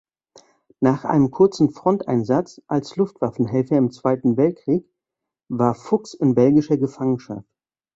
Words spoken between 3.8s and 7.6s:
Zweiten Weltkrieg war Fuchs in belgischer Gefangenschaft.